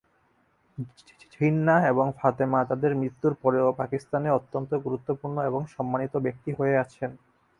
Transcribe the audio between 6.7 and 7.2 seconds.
আছেন।